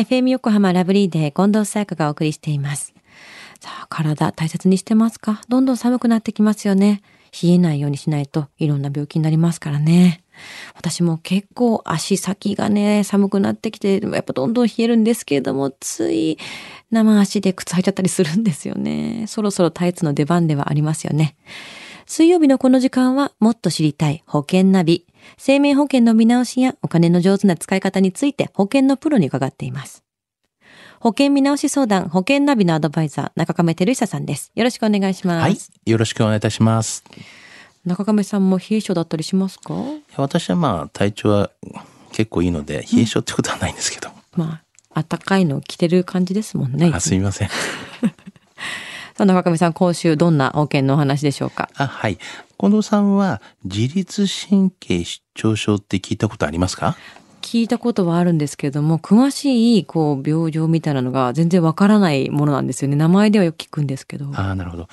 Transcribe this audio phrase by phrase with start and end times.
[0.00, 2.94] FM 横浜ラブリーデー近藤沙耶香がお送りしています。
[3.60, 5.42] さあ、体大切にしてますか？
[5.50, 7.02] どんどん寒くなってきますよね。
[7.42, 10.24] 冷えないようにしないといろんな病気になりますからね。
[10.74, 16.38] 私も結構足先がね、寒くなってきて、やっぱどんどん冷えるんですけれども、つい
[16.90, 19.26] 生足で靴履いちゃったりするんですよね。
[19.26, 21.36] そろそろタイツの出番ではありますよね。
[22.12, 25.06] 水曜日のこの時間はもっと知りたい保険ナビ。
[25.38, 30.02] 生命保険の見直しやお金の上手な使い方について保険のプロに伺っています。
[30.98, 34.50] 保険見直し相談、保険ナビのアドバイザー、中亀照久さんです。
[34.56, 35.40] よろしくお願いします。
[35.40, 35.56] はい。
[35.88, 37.04] よろしくお願いいたします。
[37.84, 39.74] 中亀さんも冷え性だったりしますか？
[40.16, 41.52] 私はまあ、体調は
[42.10, 44.10] 結構いいので、冷え性ってことはないんですけど。
[44.36, 44.62] うん、ま
[44.96, 46.90] あ、暖かいの着てる感じですもんね。
[46.92, 47.50] あ、すみません。
[49.20, 51.68] さあ、中上さん、今週どんな保険のお話でしょうか？
[51.76, 52.16] あ、はい。
[52.58, 56.96] 近藤さんは、自律神経失調症って聞いたことありますか？
[57.40, 62.96] 聞いたことはあるんですけれども、詳しい、こう、病状みたいなのが全然わからないものなんですよね。
[62.96, 64.30] 名前ではよく聞くんですけど。
[64.34, 64.88] ああ、なるほど。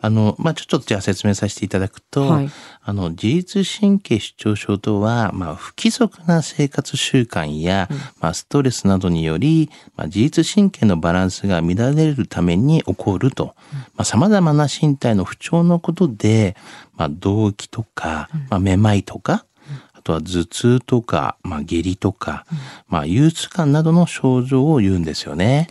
[0.00, 2.50] あの、まあ、ちょっとじゃあ説明させていただくと、はい、
[2.82, 16.56] あの、自律神経失調症とは、まあ、不規則な生活習慣や、うん、まあ、ストレスなどにより、まあ、自律神経のバランスが乱れるために起こると、うん、まあ、様々な身体の不調のことで、
[16.96, 19.44] まあ、動悸とか、まあ、めまいとか、
[20.00, 22.46] あとは頭痛とか、まあ、下痢とか、
[22.88, 25.68] まあ、憂鬱感などの症状を言うんですよね。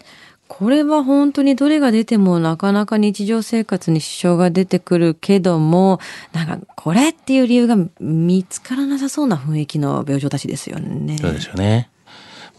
[0.48, 6.00] これは本当にどれが出てもなかなか日常生活に支障が出てくるけども、
[6.32, 11.18] なんかこれっていう理由が見つからなさそうな雰囲気の病状たちですよね。
[11.18, 11.90] そうですよね。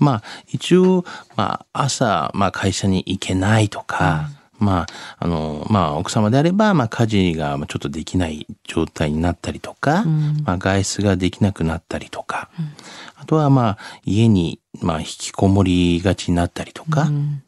[0.00, 1.04] まあ一応、
[1.36, 4.86] まあ朝、まあ会社に行けないとか、うんまあ、
[5.18, 12.72] あの、まあ、奥様であれば、まあ、家事がちょっとできない状態になったりとか、うん、まあ、外出ができなくなったりとか、うん、
[13.16, 17.42] あとは、まあ、家に、まあ、引きこもりがちになったりとか、うん、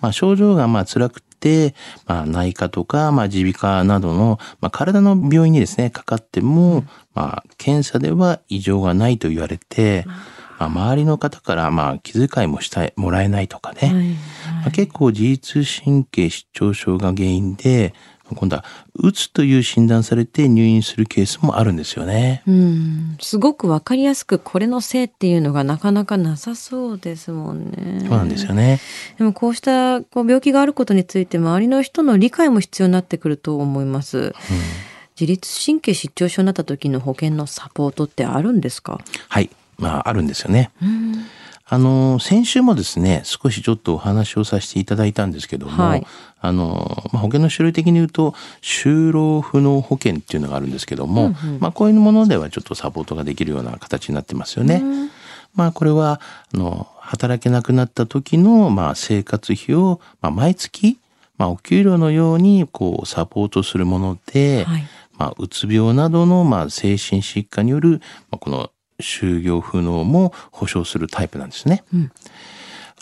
[0.00, 1.74] まあ、症状が、まあ、辛くて、
[2.06, 10.16] まあ、内科とか、まあ、耳鼻科などの、まあ、体の病院にですね、かかっても、まあ、検査では異常がないと言われて、まあ、
[10.58, 14.14] 周りの方からまあ気遣いもしてもらえないとかね、はいはい、ま
[14.68, 17.94] あ、結構自律神経失調症が原因で
[18.34, 22.42] 今度はうつという診断されて入院するケースもあるんですよね。
[22.46, 28.00] うん、すごくわかりやすくこれのせいっていうのがなかなかなさそうですもんね。
[28.00, 28.80] そうなんですよね。
[29.18, 34.18] でもこうしたこう病気があることについて周りの人の理解も必要になってくると思います。
[34.18, 34.32] うん
[35.20, 38.98] 自律神経失調症になった時の保険のサポートってあるんですか？
[39.28, 39.48] はい
[39.78, 40.70] まあ、あるんですよね。
[41.66, 46.06] あの、先週もですね、少しちょっとお話をさせていただいたんですけども、はい、
[46.40, 54.82] あの、まあ、保険の種類的に言うと、就労不能保険っていうのがあるんですけども、うんうん、まあ、こういうものではちょっとサポートができるような形になってますよね。
[55.54, 56.20] まあ、これは、
[56.54, 60.98] あの、働けなくなった時の、まあ、生活費を、まあ、毎月、
[61.38, 64.84] まあ、お給料のように、こう、サポートするもので、はい、
[65.16, 68.70] まあ、うつ病などの、まあ、精神疾患による、まあ、この
[69.00, 71.84] 就業不能も保証するタイプなんですね。
[71.92, 72.12] うん、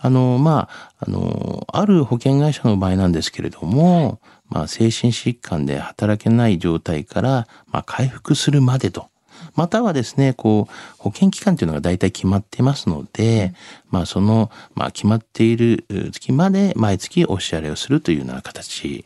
[0.00, 9.08] あの、まあ、あの、ある保険会社の場合なんですけれども、まあ、精神疾患で働けない状態から、まあ、回復するまでと。
[9.54, 13.54] またはですね、こう、保険期間というのが大体決まってますので、うん、
[13.90, 19.04] まあ、その、まあ、決まっている月まで毎月お支払いをするというような形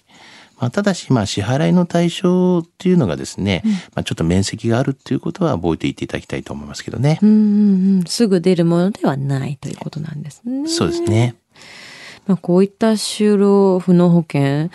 [0.59, 7.19] まあ、ただし、まあ、支払いの対象っていうのがですね、うん、まあ、ちょっと面積があるっていうことは覚えていていただきたいと思いますけどね。
[7.23, 10.69] うんうんうん、すぐ出るものではないということなんですね。
[10.69, 11.35] そうですね。
[12.27, 14.69] まあ、こういった就労不能保険、例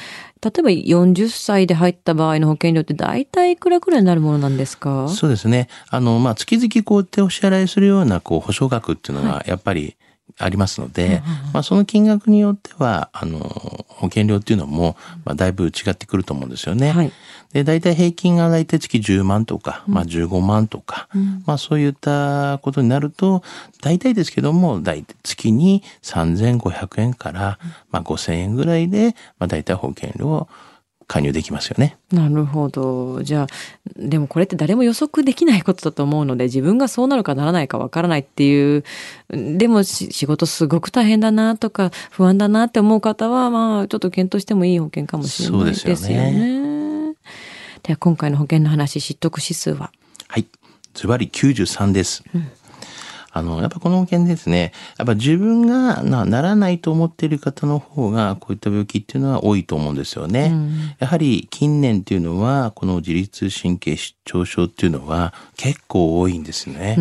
[0.60, 5.10] えば40歳で入った場合の保険料って大体いくらくらいになるものなんですか？
[5.10, 5.68] そうですね。
[5.90, 9.98] あの、まあ、月々こうやってお支払いするような、こう、保証額っていうのは、やっぱり、
[10.42, 11.22] ありますので、
[11.54, 13.40] まあ、その金額によっては、あの、
[13.88, 16.92] 保険料っていうのも、まあ、だいぶ違ってくると思うんですよね。
[16.92, 17.12] はい、
[17.54, 23.44] で、大体平均が大体月10万とか、まあ、15万とか、うん、まあ、そういったことになると、
[23.82, 27.60] 大体ですけども、大体月に3500円から、
[27.92, 30.50] まあ、5000円ぐらいで、まあ、大体保険料を
[31.12, 31.98] 加入できますよね。
[32.14, 33.22] なるほど。
[33.22, 33.48] じゃあ、
[33.98, 38.86] でもこれって誰も予測できないことだと思うので、自分がそうなるかならないかわからないっていう、
[39.30, 45.96] でも仕事すごく大変だなとか、不安だなって思う方は、まあ、ちょっと検討してもいい保険かもしれないですよね。
[45.98, 47.16] そうですよね。
[47.84, 49.92] では、今回の保険の話、知得指数は？
[50.30, 50.46] はい。
[50.94, 52.24] ズバリ93です。
[52.34, 52.48] うん
[53.34, 60.50] あの、やっぱこの保険ですね、やっぱ自分がなならないと思っている方の方が、こういった病気っていうのは多いと思うんですよね。
[60.52, 66.96] うん、やはり近年っていうのは、この自律神経失調症っていうのは結構多いんですね。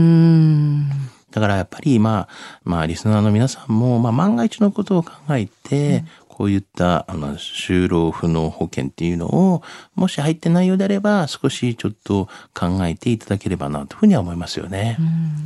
[1.31, 2.29] だからやっぱりまあ、
[2.65, 6.05] まあリスナーの皆さんも、まあ万が一のことを考えて、
[6.41, 9.63] こういったあの就労不能保険っていうのを
[9.95, 14.97] もし入ってないようであれば少しちょっと考えていただければなというふうには思いますよね。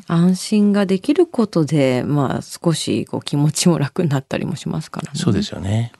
[0.06, 5.18] 安心ができることでまあ少しこう気持ちも楽になったりもしますからね。
[5.18, 5.90] そうですよね。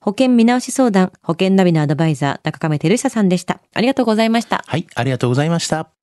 [0.00, 3.60] 保険見直し相談、保険ナビのアドバイザー、中亀照久さんでした。
[3.74, 4.64] ありがとうございました。
[4.66, 5.97] はい、ありがとうございました。